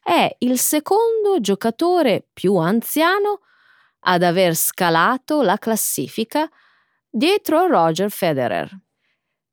È 0.00 0.32
il 0.38 0.56
secondo 0.60 1.40
giocatore 1.40 2.24
più 2.32 2.54
anziano 2.54 3.40
ad 4.00 4.22
aver 4.22 4.54
scalato 4.54 5.42
la 5.42 5.58
classifica 5.58 6.48
dietro 7.10 7.66
Roger 7.66 8.08
Federer. 8.08 8.70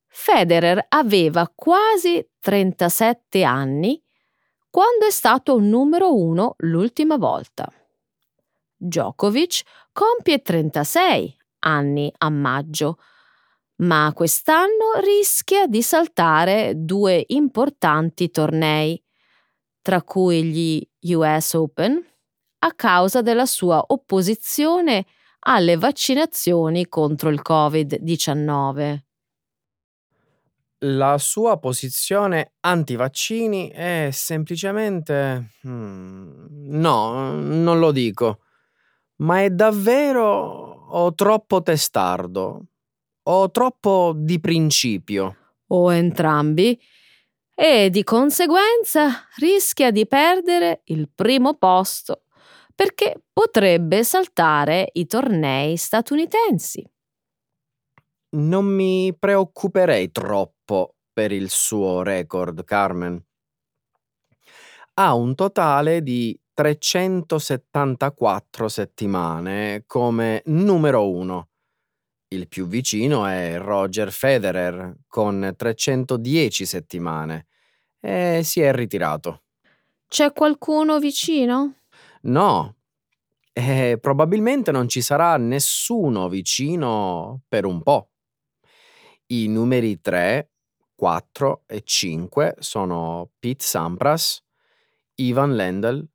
Federer 0.06 0.86
aveva 0.90 1.52
quasi 1.54 2.24
37 2.40 3.44
anni 3.44 4.00
quando 4.70 5.08
è 5.08 5.12
stato 5.12 5.58
numero 5.60 6.16
uno 6.16 6.54
l'ultima 6.60 7.18
volta. 7.18 7.68
Djokovic 8.84 9.62
compie 9.92 10.42
36 10.42 11.38
anni 11.60 12.12
a 12.18 12.30
maggio 12.30 12.98
ma 13.84 14.12
quest'anno 14.14 15.00
rischia 15.02 15.68
di 15.68 15.82
saltare 15.82 16.74
due 16.76 17.24
importanti 17.28 18.30
tornei, 18.30 19.02
tra 19.82 20.02
cui 20.04 20.44
gli 20.44 21.16
US 21.16 21.54
Open, 21.54 22.02
a 22.60 22.74
causa 22.74 23.22
della 23.22 23.46
sua 23.46 23.84
opposizione 23.88 25.06
alle 25.46 25.76
vaccinazioni 25.76 26.88
contro 26.88 27.30
il 27.30 27.42
Covid-19. 27.46 29.00
La 30.86 31.18
sua 31.18 31.58
posizione 31.60 32.54
anti-vaccini 32.60 33.70
è 33.70 34.10
semplicemente... 34.12 35.52
Hmm, 35.66 36.46
no, 36.70 37.34
non 37.42 37.80
lo 37.80 37.92
dico. 37.92 38.43
Ma 39.24 39.42
è 39.42 39.50
davvero 39.50 40.86
o 40.90 41.14
troppo 41.14 41.62
testardo 41.62 42.66
o 43.24 43.52
troppo 43.52 44.14
di 44.16 44.40
principio? 44.40 45.38
O 45.68 45.94
entrambi. 45.94 46.80
E 47.56 47.90
di 47.90 48.04
conseguenza 48.04 49.28
rischia 49.38 49.92
di 49.92 50.08
perdere 50.08 50.82
il 50.86 51.10
primo 51.14 51.54
posto 51.54 52.24
perché 52.76 53.22
potrebbe 53.32 54.04
saltare 54.04 54.90
i 54.94 55.06
tornei 55.06 55.78
statunitensi. 55.78 56.86
Non 58.32 58.66
mi 58.66 59.16
preoccuperei 59.18 60.12
troppo 60.12 60.96
per 61.14 61.32
il 61.32 61.50
suo 61.50 62.02
record, 62.02 62.64
Carmen. 62.64 63.24
Ha 64.96 65.14
un 65.14 65.36
totale 65.36 66.02
di 66.02 66.38
374 66.54 68.68
settimane 68.68 69.84
come 69.86 70.42
numero 70.46 71.10
uno 71.10 71.48
il 72.34 72.48
più 72.48 72.68
vicino 72.68 73.26
è 73.26 73.58
Roger 73.58 74.12
Federer 74.12 74.96
con 75.08 75.54
310 75.56 76.66
settimane 76.66 77.48
e 78.00 78.42
si 78.44 78.60
è 78.60 78.74
ritirato. 78.74 79.44
C'è 80.08 80.34
qualcuno 80.34 81.00
vicino? 81.00 81.76
No, 82.22 82.76
e 83.52 83.98
probabilmente 84.02 84.72
non 84.72 84.88
ci 84.88 85.02
sarà 85.02 85.38
nessuno 85.38 86.28
vicino 86.28 87.42
per 87.48 87.66
un 87.66 87.82
po'. 87.82 88.10
I 89.28 89.48
numeri 89.48 90.02
3, 90.02 90.50
4 90.96 91.64
e 91.66 91.82
5 91.84 92.56
sono 92.60 93.30
Pete 93.40 93.64
Sampras, 93.64 94.44
Ivan 95.16 95.56
Lendl 95.56 96.08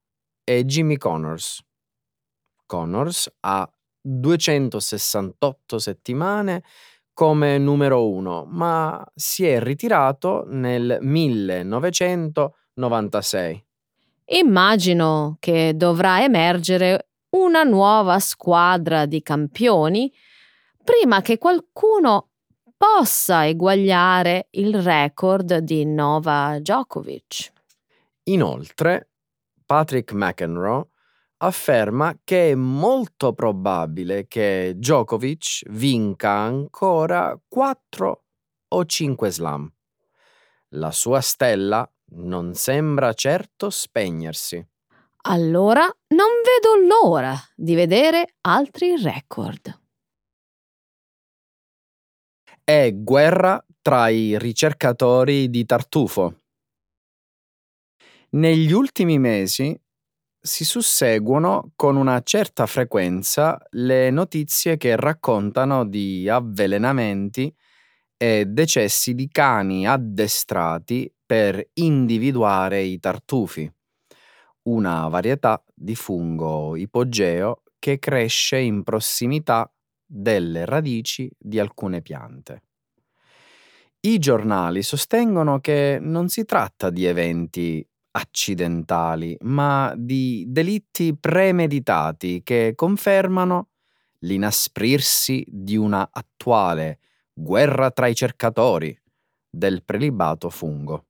e 0.48 0.64
Jimmy 0.64 0.96
Connors. 0.96 1.62
Connors 2.64 3.30
ha 3.40 3.70
268 4.00 5.78
settimane 5.78 6.62
come 7.12 7.58
numero 7.58 8.08
uno, 8.08 8.46
ma 8.48 9.04
si 9.14 9.44
è 9.44 9.60
ritirato 9.60 10.44
nel 10.46 10.96
1996. 11.02 13.66
Immagino 14.30 15.36
che 15.38 15.72
dovrà 15.74 16.22
emergere 16.22 17.08
una 17.30 17.64
nuova 17.64 18.18
squadra 18.18 19.04
di 19.04 19.20
campioni 19.20 20.10
prima 20.82 21.20
che 21.20 21.36
qualcuno 21.36 22.30
possa 22.74 23.46
eguagliare 23.46 24.46
il 24.52 24.80
record 24.80 25.58
di 25.58 25.84
Nova 25.84 26.56
Djokovic. 26.58 27.52
Inoltre, 28.24 29.08
Patrick 29.68 30.12
McEnroe 30.14 30.88
afferma 31.42 32.18
che 32.24 32.52
è 32.52 32.54
molto 32.54 33.34
probabile 33.34 34.26
che 34.26 34.72
Djokovic 34.74 35.68
vinca 35.68 36.30
ancora 36.30 37.38
4 37.46 38.24
o 38.66 38.84
5 38.86 39.30
slam. 39.30 39.70
La 40.68 40.90
sua 40.90 41.20
stella 41.20 41.86
non 42.12 42.54
sembra 42.54 43.12
certo 43.12 43.68
spegnersi. 43.68 44.66
Allora 45.26 45.82
non 45.82 46.28
vedo 46.42 46.86
l'ora 46.86 47.38
di 47.54 47.74
vedere 47.74 48.36
altri 48.40 48.96
record. 48.96 49.80
È 52.64 52.90
guerra 52.94 53.62
tra 53.82 54.08
i 54.08 54.38
ricercatori 54.38 55.50
di 55.50 55.66
tartufo. 55.66 56.36
Negli 58.38 58.70
ultimi 58.70 59.18
mesi 59.18 59.76
si 60.40 60.64
susseguono 60.64 61.72
con 61.74 61.96
una 61.96 62.20
certa 62.22 62.66
frequenza 62.66 63.58
le 63.70 64.10
notizie 64.10 64.76
che 64.76 64.94
raccontano 64.94 65.84
di 65.84 66.28
avvelenamenti 66.28 67.52
e 68.16 68.44
decessi 68.46 69.14
di 69.14 69.26
cani 69.26 69.88
addestrati 69.88 71.12
per 71.26 71.70
individuare 71.74 72.82
i 72.82 73.00
tartufi, 73.00 73.68
una 74.68 75.08
varietà 75.08 75.60
di 75.74 75.96
fungo 75.96 76.76
ipogeo 76.76 77.64
che 77.80 77.98
cresce 77.98 78.58
in 78.58 78.84
prossimità 78.84 79.68
delle 80.06 80.64
radici 80.64 81.28
di 81.36 81.58
alcune 81.58 82.02
piante. 82.02 82.62
I 84.00 84.20
giornali 84.20 84.84
sostengono 84.84 85.58
che 85.58 85.98
non 86.00 86.28
si 86.28 86.44
tratta 86.44 86.88
di 86.88 87.04
eventi 87.04 87.84
accidentali, 88.12 89.36
ma 89.42 89.92
di 89.96 90.44
delitti 90.48 91.16
premeditati 91.16 92.42
che 92.42 92.72
confermano 92.74 93.68
l'inasprirsi 94.20 95.44
di 95.48 95.76
una 95.76 96.08
attuale 96.10 96.98
guerra 97.32 97.90
tra 97.90 98.06
i 98.08 98.14
cercatori 98.14 98.96
del 99.48 99.84
prelibato 99.84 100.50
fungo. 100.50 101.06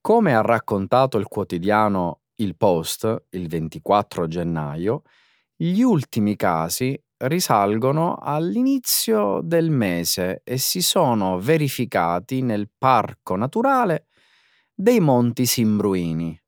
Come 0.00 0.34
ha 0.34 0.40
raccontato 0.40 1.18
il 1.18 1.26
quotidiano 1.26 2.20
Il 2.36 2.56
Post 2.56 3.24
il 3.30 3.48
24 3.48 4.28
gennaio, 4.28 5.02
gli 5.54 5.80
ultimi 5.80 6.36
casi 6.36 7.00
risalgono 7.18 8.16
all'inizio 8.16 9.40
del 9.42 9.70
mese 9.70 10.42
e 10.44 10.58
si 10.58 10.82
sono 10.82 11.38
verificati 11.38 12.42
nel 12.42 12.68
parco 12.76 13.36
naturale 13.36 14.06
dei 14.78 15.00
Monti 15.00 15.46
Simbruini, 15.46 16.38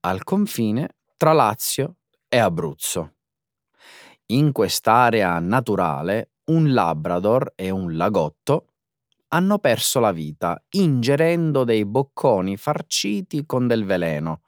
al 0.00 0.22
confine 0.22 0.96
tra 1.16 1.32
Lazio 1.32 1.96
e 2.28 2.36
Abruzzo. 2.36 3.14
In 4.26 4.52
quest'area 4.52 5.38
naturale 5.38 6.32
un 6.50 6.74
Labrador 6.74 7.52
e 7.54 7.70
un 7.70 7.96
lagotto 7.96 8.66
hanno 9.28 9.58
perso 9.60 9.98
la 9.98 10.12
vita 10.12 10.62
ingerendo 10.72 11.64
dei 11.64 11.86
bocconi 11.86 12.58
farciti 12.58 13.46
con 13.46 13.66
del 13.66 13.86
veleno, 13.86 14.42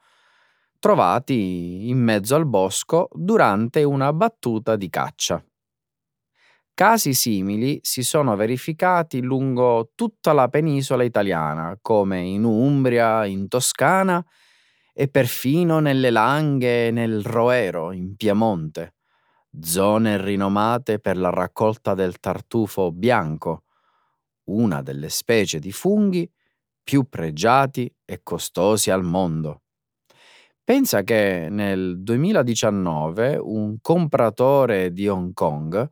trovati 0.77 1.89
in 1.89 1.97
mezzo 1.97 2.35
al 2.35 2.45
bosco 2.45 3.09
durante 3.13 3.83
una 3.83 4.13
battuta 4.13 4.75
di 4.75 4.89
caccia. 4.89 5.43
Casi 6.79 7.15
simili 7.15 7.79
si 7.81 8.03
sono 8.03 8.35
verificati 8.35 9.23
lungo 9.23 9.93
tutta 9.95 10.31
la 10.31 10.47
penisola 10.47 11.01
italiana, 11.03 11.75
come 11.81 12.19
in 12.19 12.43
Umbria, 12.43 13.25
in 13.25 13.47
Toscana 13.47 14.23
e 14.93 15.07
perfino 15.07 15.79
nelle 15.79 16.11
Langhe 16.11 16.85
e 16.85 16.91
nel 16.91 17.23
Roero, 17.23 17.91
in 17.91 18.15
Piemonte, 18.15 18.93
zone 19.59 20.21
rinomate 20.23 20.99
per 20.99 21.17
la 21.17 21.31
raccolta 21.31 21.95
del 21.95 22.19
tartufo 22.19 22.91
bianco, 22.91 23.63
una 24.49 24.83
delle 24.83 25.09
specie 25.09 25.57
di 25.57 25.71
funghi 25.71 26.29
più 26.83 27.09
pregiati 27.09 27.91
e 28.05 28.19
costosi 28.21 28.91
al 28.91 29.03
mondo. 29.03 29.63
Pensa 30.63 31.01
che 31.01 31.47
nel 31.49 32.03
2019 32.03 33.35
un 33.41 33.77
compratore 33.81 34.91
di 34.93 35.07
Hong 35.07 35.33
Kong 35.33 35.89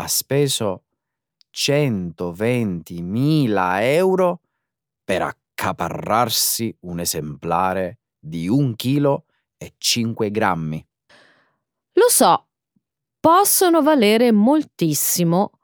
ha 0.00 0.08
speso 0.08 0.84
120.000 1.52 3.82
euro 3.82 4.40
per 5.04 5.22
accaparrarsi 5.22 6.74
un 6.80 6.98
esemplare 7.00 7.98
di 8.18 8.48
un 8.48 8.74
chilo 8.76 9.26
e 9.56 9.74
5 9.76 10.30
grammi. 10.30 10.86
Lo 11.92 12.08
so, 12.08 12.46
possono 13.18 13.82
valere 13.82 14.30
moltissimo 14.32 15.58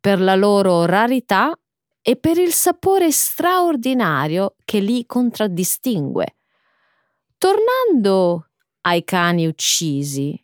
per 0.00 0.20
la 0.20 0.34
loro 0.34 0.86
rarità 0.86 1.52
e 2.00 2.16
per 2.16 2.38
il 2.38 2.52
sapore 2.52 3.10
straordinario 3.10 4.54
che 4.64 4.80
li 4.80 5.04
contraddistingue. 5.06 6.36
Tornando 7.36 8.48
ai 8.82 9.02
cani 9.04 9.46
uccisi, 9.46 10.43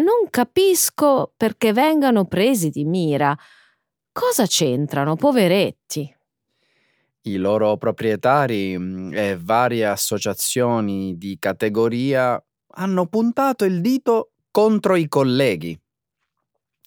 non 0.00 0.28
capisco 0.30 1.32
perché 1.36 1.72
vengano 1.72 2.24
presi 2.26 2.70
di 2.70 2.84
mira. 2.84 3.36
Cosa 4.12 4.46
c'entrano, 4.46 5.16
poveretti? 5.16 6.14
I 7.22 7.36
loro 7.36 7.76
proprietari 7.76 8.76
mm, 8.78 9.12
e 9.12 9.38
varie 9.38 9.86
associazioni 9.86 11.16
di 11.18 11.36
categoria 11.38 12.42
hanno 12.72 13.06
puntato 13.06 13.64
il 13.64 13.80
dito 13.80 14.32
contro 14.50 14.96
i 14.96 15.06
colleghi. 15.06 15.78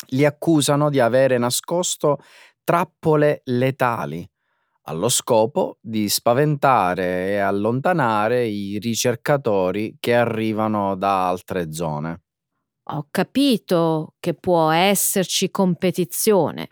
Li 0.07 0.25
accusano 0.25 0.89
di 0.89 0.99
avere 0.99 1.37
nascosto 1.37 2.19
trappole 2.63 3.41
letali, 3.45 4.27
allo 4.83 5.07
scopo 5.07 5.77
di 5.79 6.09
spaventare 6.09 7.29
e 7.29 7.37
allontanare 7.37 8.45
i 8.45 8.79
ricercatori 8.79 9.97
che 9.99 10.15
arrivano 10.15 10.95
da 10.95 11.27
altre 11.27 11.71
zone. 11.71 12.22
Ho 12.87 13.07
capito 13.11 14.15
che 14.19 14.33
può 14.33 14.69
esserci 14.69 15.49
competizione, 15.49 16.69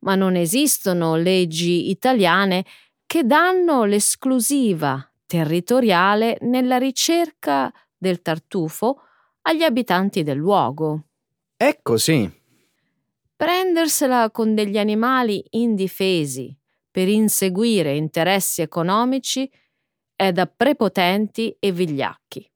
ma 0.00 0.14
non 0.14 0.36
esistono 0.36 1.16
leggi 1.16 1.90
italiane 1.90 2.64
che 3.06 3.24
danno 3.24 3.84
l'esclusiva 3.84 5.04
territoriale 5.26 6.36
nella 6.42 6.76
ricerca 6.76 7.72
del 7.96 8.20
tartufo 8.20 9.02
agli 9.42 9.62
abitanti 9.62 10.22
del 10.22 10.36
luogo. 10.36 11.04
È 11.56 11.78
così. 11.82 12.30
Prendersela 13.36 14.30
con 14.30 14.54
degli 14.54 14.76
animali 14.76 15.42
indifesi 15.50 16.54
per 16.90 17.08
inseguire 17.08 17.96
interessi 17.96 18.60
economici 18.60 19.50
è 20.14 20.32
da 20.32 20.46
prepotenti 20.46 21.56
e 21.58 21.72
vigliacchi. 21.72 22.49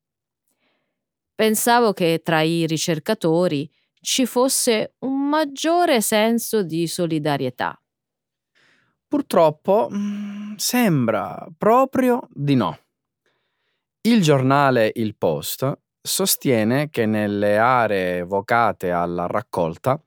Pensavo 1.34 1.92
che 1.92 2.20
tra 2.22 2.42
i 2.42 2.66
ricercatori 2.66 3.68
ci 4.00 4.26
fosse 4.26 4.94
un 5.00 5.28
maggiore 5.28 6.00
senso 6.00 6.62
di 6.62 6.86
solidarietà. 6.86 7.76
Purtroppo 9.08 9.88
mm, 9.92 10.54
sembra 10.56 11.46
proprio 11.56 12.28
di 12.30 12.54
no. 12.54 12.78
Il 14.02 14.22
giornale 14.22 14.92
Il 14.94 15.16
Post 15.16 15.78
sostiene 16.00 16.90
che 16.90 17.06
nelle 17.06 17.56
aree 17.58 18.22
vocate 18.22 18.90
alla 18.90 19.26
raccolta 19.26 20.00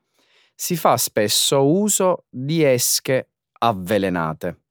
si 0.53 0.75
fa 0.75 0.95
spesso 0.97 1.65
uso 1.65 2.25
di 2.29 2.63
esche 2.63 3.31
avvelenate. 3.59 4.61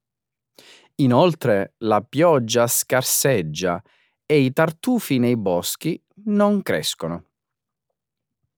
Inoltre 0.96 1.74
la 1.78 2.00
pioggia 2.00 2.66
scarseggia 2.66 3.82
e 4.24 4.38
i 4.38 4.52
tartufi 4.52 5.18
nei 5.18 5.36
boschi 5.36 6.00
non 6.24 6.62
crescono. 6.62 7.24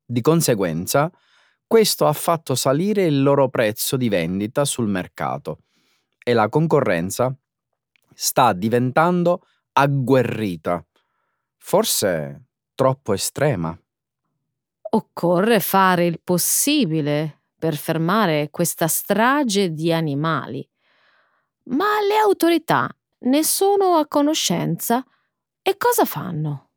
Di 0.05 0.21
conseguenza, 0.21 1.11
questo 1.67 2.07
ha 2.07 2.13
fatto 2.13 2.55
salire 2.55 3.05
il 3.05 3.23
loro 3.23 3.49
prezzo 3.51 3.97
di 3.97 4.09
vendita 4.09 4.65
sul 4.65 4.89
mercato 4.89 5.65
e 6.23 6.33
la 6.33 6.49
concorrenza 6.49 7.35
sta 8.15 8.53
diventando 8.53 9.47
agguerrita, 9.73 10.85
forse 11.59 12.47
troppo 12.75 13.13
estrema. 13.13 13.79
Occorre 14.91 15.61
fare 15.61 16.07
il 16.07 16.21
possibile 16.23 17.43
per 17.59 17.77
fermare 17.77 18.49
questa 18.51 18.87
strage 18.87 19.73
di 19.73 19.93
animali. 19.93 20.67
Ma 21.65 22.01
le 22.01 22.17
autorità 22.17 22.89
ne 23.21 23.45
sono 23.45 23.97
a 23.97 24.07
conoscenza 24.07 25.05
e 25.61 25.77
cosa 25.77 26.07
fanno? 26.07 26.68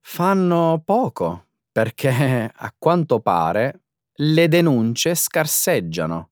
Fanno 0.00 0.82
poco 0.84 1.46
perché 1.72 2.50
a 2.54 2.74
quanto 2.76 3.20
pare 3.20 3.82
le 4.14 4.48
denunce 4.48 5.14
scarseggiano. 5.14 6.30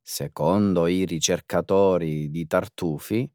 Secondo 0.00 0.86
i 0.86 1.04
ricercatori 1.04 2.30
di 2.30 2.46
Tartufi, 2.46 3.28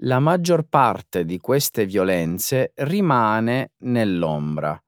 la 0.00 0.18
maggior 0.18 0.64
parte 0.68 1.24
di 1.24 1.38
queste 1.38 1.86
violenze 1.86 2.72
rimane 2.76 3.72
nell'ombra 3.78 4.80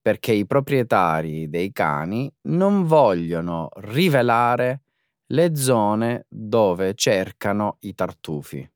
perché 0.00 0.32
i 0.32 0.46
proprietari 0.46 1.48
dei 1.50 1.70
cani 1.70 2.32
non 2.42 2.84
vogliono 2.86 3.68
rivelare 3.76 4.82
le 5.26 5.54
zone 5.54 6.24
dove 6.28 6.94
cercano 6.94 7.76
i 7.80 7.94
tartufi. 7.94 8.68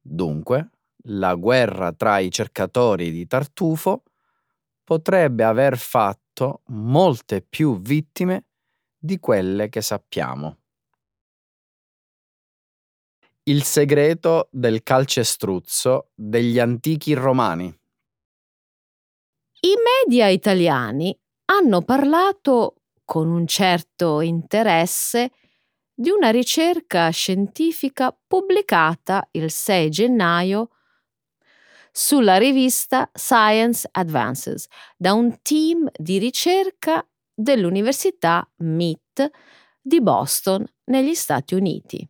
Dunque, 0.00 0.70
la 1.08 1.34
guerra 1.34 1.92
tra 1.92 2.18
i 2.18 2.30
cercatori 2.30 3.10
di 3.10 3.26
tartufo 3.26 4.02
potrebbe 4.82 5.44
aver 5.44 5.76
fatto 5.78 6.62
molte 6.66 7.42
più 7.42 7.80
vittime 7.80 8.46
di 8.96 9.18
quelle 9.18 9.68
che 9.68 9.82
sappiamo. 9.82 10.58
Il 13.44 13.62
segreto 13.62 14.48
del 14.50 14.82
calcestruzzo 14.82 16.10
degli 16.14 16.58
antichi 16.58 17.14
romani. 17.14 17.66
I 19.60 19.74
media 20.04 20.28
italiani 20.28 21.16
hanno 21.46 21.82
parlato 21.82 22.82
con 23.04 23.28
un 23.28 23.46
certo 23.46 24.20
interesse 24.20 25.30
di 25.94 26.10
una 26.10 26.30
ricerca 26.30 27.08
scientifica 27.10 28.16
pubblicata 28.26 29.26
il 29.30 29.50
6 29.50 29.90
gennaio 29.90 30.70
sulla 31.98 32.36
rivista 32.36 33.08
Science 33.14 33.88
Advances 33.90 34.66
da 34.98 35.14
un 35.14 35.38
team 35.40 35.88
di 35.96 36.18
ricerca 36.18 37.02
dell'Università 37.32 38.46
MIT 38.56 39.30
di 39.80 40.02
Boston 40.02 40.62
negli 40.84 41.14
Stati 41.14 41.54
Uniti. 41.54 42.06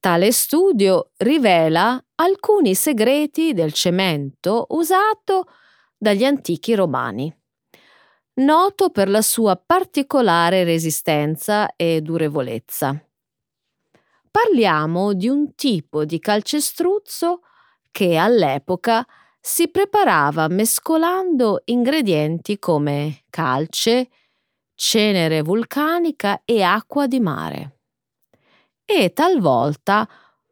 Tale 0.00 0.32
studio 0.32 1.12
rivela 1.18 2.04
alcuni 2.16 2.74
segreti 2.74 3.52
del 3.52 3.72
cemento 3.72 4.66
usato 4.70 5.46
dagli 5.96 6.24
antichi 6.24 6.74
romani 6.74 7.32
noto 8.38 8.90
per 8.90 9.08
la 9.08 9.22
sua 9.22 9.54
particolare 9.54 10.64
resistenza 10.64 11.76
e 11.76 12.00
durevolezza. 12.02 13.00
Parliamo 14.28 15.14
di 15.14 15.28
un 15.28 15.54
tipo 15.54 16.04
di 16.04 16.18
calcestruzzo 16.18 17.42
che 17.96 18.16
all'epoca 18.18 19.06
si 19.40 19.68
preparava 19.68 20.48
mescolando 20.48 21.62
ingredienti 21.64 22.58
come 22.58 23.22
calce, 23.30 24.10
cenere 24.74 25.40
vulcanica 25.40 26.42
e 26.44 26.62
acqua 26.62 27.06
di 27.06 27.20
mare. 27.20 27.78
E 28.84 29.14
talvolta, 29.14 30.06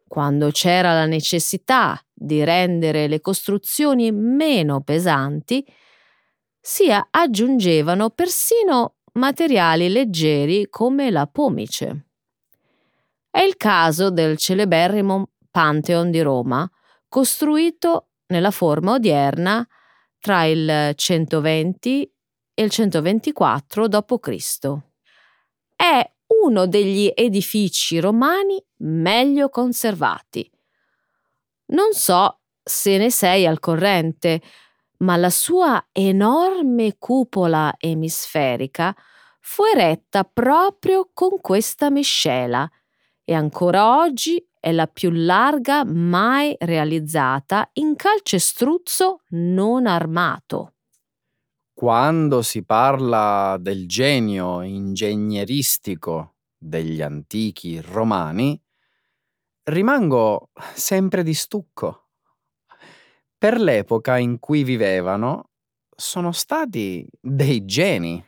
quando 0.08 0.48
c'era 0.52 0.94
la 0.94 1.04
necessità 1.04 2.02
di 2.14 2.42
rendere 2.44 3.08
le 3.08 3.20
costruzioni 3.20 4.10
meno 4.10 4.80
pesanti, 4.80 5.62
si 6.58 6.84
aggiungevano 7.10 8.08
persino 8.08 8.94
materiali 9.12 9.90
leggeri 9.90 10.68
come 10.70 11.10
la 11.10 11.26
pomice. 11.26 12.06
È 13.28 13.40
il 13.40 13.58
caso 13.58 14.10
del 14.10 14.38
celeberrimo 14.38 15.28
Pantheon 15.50 16.10
di 16.10 16.22
Roma, 16.22 16.66
costruito 17.14 18.08
nella 18.26 18.50
forma 18.50 18.94
odierna 18.94 19.64
tra 20.18 20.46
il 20.46 20.94
120 20.96 22.12
e 22.52 22.62
il 22.64 22.68
124 22.68 23.86
d.C. 23.86 24.72
È 25.76 26.12
uno 26.42 26.66
degli 26.66 27.08
edifici 27.14 28.00
romani 28.00 28.60
meglio 28.78 29.48
conservati. 29.48 30.50
Non 31.66 31.92
so 31.92 32.40
se 32.60 32.98
ne 32.98 33.12
sei 33.12 33.46
al 33.46 33.60
corrente, 33.60 34.42
ma 34.98 35.16
la 35.16 35.30
sua 35.30 35.90
enorme 35.92 36.96
cupola 36.98 37.74
emisferica 37.78 38.92
fu 39.38 39.62
eretta 39.62 40.24
proprio 40.24 41.10
con 41.14 41.40
questa 41.40 41.90
miscela 41.90 42.68
e 43.22 43.34
ancora 43.34 44.00
oggi 44.00 44.44
è 44.64 44.72
la 44.72 44.86
più 44.86 45.10
larga 45.10 45.84
mai 45.84 46.56
realizzata 46.58 47.68
in 47.74 47.96
calcestruzzo 47.96 49.20
non 49.32 49.86
armato. 49.86 50.76
Quando 51.74 52.40
si 52.40 52.64
parla 52.64 53.58
del 53.60 53.86
genio 53.86 54.62
ingegneristico 54.62 56.36
degli 56.56 57.02
antichi 57.02 57.78
romani, 57.78 58.58
rimango 59.64 60.48
sempre 60.72 61.22
di 61.22 61.34
stucco 61.34 62.06
per 63.36 63.60
l'epoca 63.60 64.16
in 64.16 64.38
cui 64.38 64.64
vivevano, 64.64 65.50
sono 65.94 66.32
stati 66.32 67.06
dei 67.20 67.66
geni. 67.66 68.24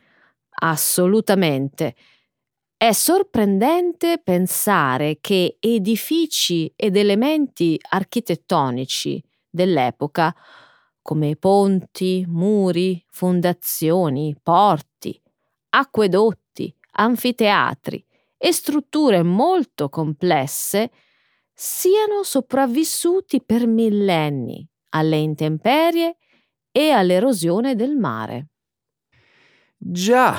Assolutamente. 0.58 1.94
È 2.78 2.92
sorprendente 2.92 4.20
pensare 4.22 5.16
che 5.18 5.56
edifici 5.60 6.70
ed 6.76 6.94
elementi 6.96 7.80
architettonici 7.88 9.22
dell'epoca, 9.48 10.36
come 11.00 11.36
ponti, 11.36 12.26
muri, 12.28 13.02
fondazioni, 13.08 14.36
porti, 14.42 15.18
acquedotti, 15.70 16.76
anfiteatri 16.98 18.04
e 18.36 18.52
strutture 18.52 19.22
molto 19.22 19.88
complesse, 19.88 20.90
siano 21.54 22.24
sopravvissuti 22.24 23.42
per 23.42 23.66
millenni 23.66 24.68
alle 24.90 25.16
intemperie 25.16 26.18
e 26.70 26.90
all'erosione 26.90 27.74
del 27.74 27.96
mare. 27.96 28.48
Già, 29.78 30.38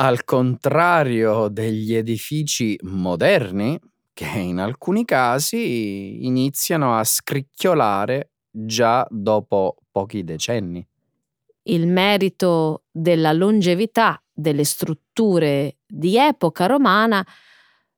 al 0.00 0.24
contrario 0.24 1.48
degli 1.48 1.94
edifici 1.94 2.78
moderni, 2.82 3.78
che 4.12 4.38
in 4.38 4.58
alcuni 4.58 5.04
casi 5.04 6.24
iniziano 6.24 6.96
a 6.96 7.02
scricchiolare 7.02 8.30
già 8.48 9.04
dopo 9.10 9.76
pochi 9.90 10.22
decenni. 10.22 10.86
Il 11.64 11.88
merito 11.88 12.84
della 12.90 13.32
longevità 13.32 14.22
delle 14.32 14.64
strutture 14.64 15.78
di 15.84 16.16
epoca 16.16 16.66
romana 16.66 17.24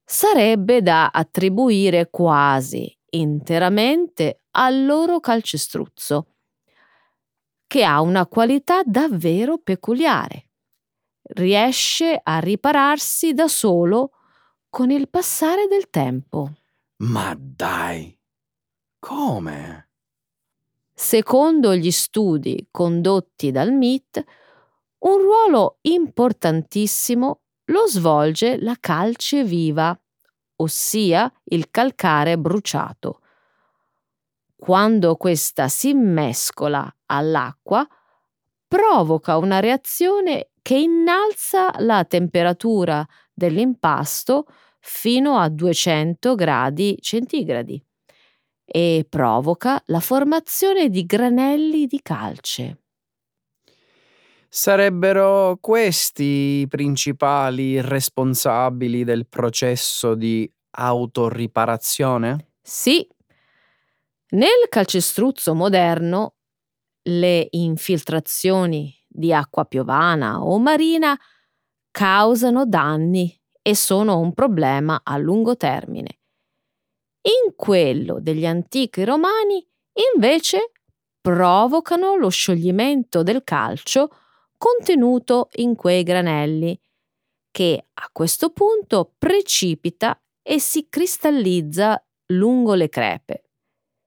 sarebbe 0.03 0.83
da 0.83 1.09
attribuire 1.09 2.09
quasi 2.11 2.95
interamente 3.11 4.45
al 4.53 4.87
loro 4.87 5.21
calcestruzzo, 5.21 6.27
che 7.67 7.85
ha 7.85 8.01
una 8.01 8.27
qualità 8.27 8.83
davvero 8.85 9.59
peculiare. 9.59 10.50
Riesce 11.33 12.21
a 12.23 12.39
ripararsi 12.39 13.35
da 13.35 13.49
solo 13.49 14.13
con 14.69 14.91
il 14.91 15.09
passare 15.09 15.67
del 15.67 15.91
tempo. 15.91 16.53
Ma 16.99 17.37
dai, 17.39 18.17
come? 18.99 19.89
Secondo 20.93 21.75
gli 21.75 21.91
studi 21.91 22.69
condotti 22.71 23.51
dal 23.51 23.73
MIT, 23.73 24.25
un 24.99 25.19
ruolo 25.19 25.79
importantissimo 25.83 27.41
lo 27.65 27.87
svolge 27.87 28.61
la 28.61 28.77
calce 28.79 29.45
viva 29.45 29.99
ossia 30.61 31.31
il 31.45 31.71
calcare 31.71 32.39
bruciato. 32.39 33.21
Quando 34.57 35.17
questa 35.17 35.69
si 35.69 35.95
mescola 35.95 36.87
all'acqua, 37.07 37.87
provoca 38.69 39.39
una 39.39 39.59
reazione 39.59 40.50
che 40.63 40.77
innalza 40.77 41.73
la 41.79 42.05
temperatura 42.05 43.07
dell'impasto 43.33 44.47
fino 44.81 45.37
a 45.37 45.49
200 45.49 46.35
gradi 46.35 46.97
centigradi 47.01 47.83
e 48.65 49.05
provoca 49.09 49.83
la 49.87 50.01
formazione 50.01 50.89
di 50.89 51.05
granelli 51.05 51.87
di 51.87 52.01
calce. 52.03 52.79
Sarebbero 54.49 55.59
questi 55.61 56.63
i 56.63 56.69
principali 56.69 57.81
responsabili 57.81 59.05
del 59.05 59.27
processo 59.29 60.15
di 60.15 60.51
autoriparazione? 60.71 62.49
Sì. 62.61 63.07
Nel 64.31 64.69
calcestruzzo 64.69 65.55
moderno 65.55 66.35
le 67.03 67.47
infiltrazioni 67.51 68.93
di 69.13 69.33
acqua 69.33 69.65
piovana 69.65 70.45
o 70.45 70.59
marina 70.59 71.19
causano 71.91 72.65
danni 72.65 73.37
e 73.61 73.75
sono 73.75 74.19
un 74.19 74.33
problema 74.33 75.01
a 75.03 75.17
lungo 75.17 75.57
termine. 75.57 76.19
In 77.23 77.55
quello 77.57 78.21
degli 78.21 78.47
antichi 78.47 79.05
romani, 79.05 79.67
invece, 80.15 80.73
provocano 81.21 82.17
lo 82.17 82.31
scioglimento 82.31 83.23
del 83.23 83.45
calcio 83.45 84.09
contenuto 84.57 85.49
in 85.57 85.75
quei 85.75 86.03
granelli, 86.03 86.79
che 87.51 87.89
a 87.93 88.09
questo 88.13 88.51
punto 88.51 89.15
precipita 89.19 90.19
e 90.43 90.59
si 90.61 90.87
cristallizza 90.89 92.03
lungo 92.29 92.75
le 92.75 92.89
crepe, 92.89 93.51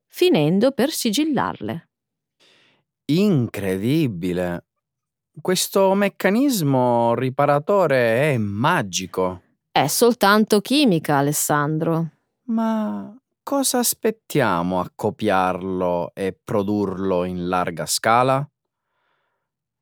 finendo 0.07 0.71
per 0.71 0.89
sigillarle. 0.89 1.89
Incredibile! 3.05 4.65
Questo 5.41 5.95
meccanismo 5.95 7.15
riparatore 7.15 8.33
è 8.33 8.37
magico. 8.37 9.41
È 9.71 9.87
soltanto 9.87 10.61
chimica, 10.61 11.17
Alessandro. 11.17 12.11
Ma 12.45 13.13
cosa 13.41 13.79
aspettiamo 13.79 14.79
a 14.79 14.91
copiarlo 14.93 16.11
e 16.13 16.37
produrlo 16.41 17.23
in 17.23 17.47
larga 17.47 17.87
scala? 17.87 18.47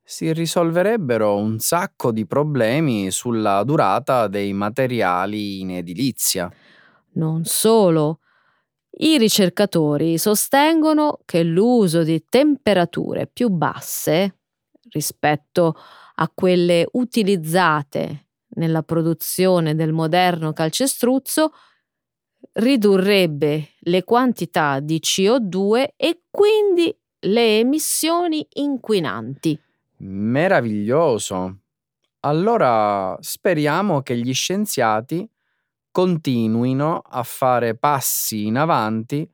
Si 0.01 0.31
risolverebbero 0.31 1.35
un 1.35 1.59
sacco 1.59 2.13
di 2.13 2.25
problemi 2.25 3.11
sulla 3.11 3.61
durata 3.65 4.27
dei 4.27 4.53
materiali 4.53 5.59
in 5.59 5.71
edilizia. 5.71 6.49
Non 7.15 7.43
solo. 7.43 8.19
I 8.89 9.17
ricercatori 9.17 10.17
sostengono 10.17 11.19
che 11.25 11.43
l'uso 11.43 12.03
di 12.03 12.23
temperature 12.29 13.27
più 13.27 13.49
basse 13.49 14.37
rispetto 14.91 15.75
a 16.15 16.31
quelle 16.33 16.87
utilizzate 16.93 18.27
nella 18.55 18.83
produzione 18.83 19.75
del 19.75 19.93
moderno 19.93 20.53
calcestruzzo 20.53 21.51
ridurrebbe 22.53 23.69
le 23.79 24.03
quantità 24.03 24.79
di 24.79 24.99
CO2 25.01 25.89
e 25.95 26.23
quindi 26.29 26.95
le 27.25 27.59
emissioni 27.59 28.45
inquinanti. 28.53 29.59
Meraviglioso! 29.97 31.57
Allora 32.21 33.17
speriamo 33.19 34.01
che 34.01 34.17
gli 34.17 34.33
scienziati 34.33 35.27
continuino 35.91 36.97
a 36.97 37.23
fare 37.23 37.75
passi 37.75 38.45
in 38.45 38.57
avanti 38.57 39.29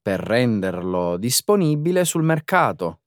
per 0.00 0.20
renderlo 0.20 1.16
disponibile 1.16 2.04
sul 2.04 2.22
mercato. 2.22 3.00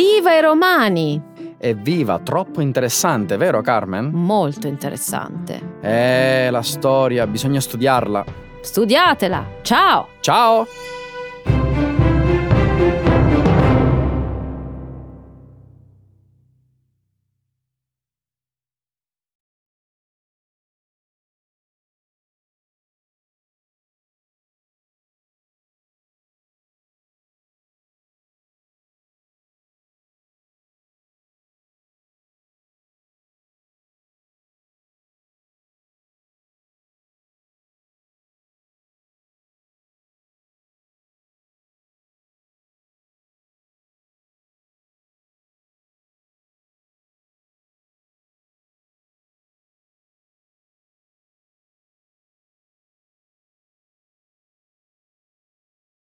Viva 0.00 0.34
i 0.34 0.40
romani! 0.40 1.20
Evviva, 1.58 2.18
troppo 2.20 2.62
interessante, 2.62 3.36
vero 3.36 3.60
Carmen? 3.60 4.08
Molto 4.14 4.66
interessante. 4.66 5.60
Eh, 5.82 6.48
la 6.50 6.62
storia, 6.62 7.26
bisogna 7.26 7.60
studiarla. 7.60 8.24
Studiatela! 8.62 9.44
Ciao! 9.60 10.08
Ciao! 10.20 10.66